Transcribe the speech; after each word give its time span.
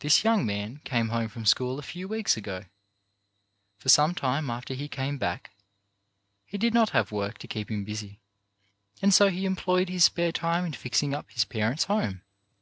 This 0.00 0.22
young 0.22 0.44
man 0.44 0.82
came 0.84 1.08
home 1.08 1.30
from 1.30 1.46
school 1.46 1.78
a 1.78 1.82
few 1.82 2.06
weeks 2.08 2.36
ago. 2.36 2.66
For 3.78 3.88
some 3.88 4.14
time 4.14 4.50
after 4.50 4.74
he 4.74 4.86
came 4.86 5.16
back 5.16 5.50
he 6.44 6.58
did 6.58 6.74
not 6.74 6.90
have 6.90 7.10
work 7.10 7.38
to 7.38 7.48
keep 7.48 7.70
him 7.70 7.82
busy, 7.82 8.20
and 9.00 9.14
so 9.14 9.28
he 9.30 9.46
employed 9.46 9.88
his 9.88 10.04
spare 10.04 10.30
time 10.30 10.66
in 10.66 10.74
fixing 10.74 11.14
up 11.14 11.30
his 11.30 11.46
parents' 11.46 11.84
home. 11.84 12.20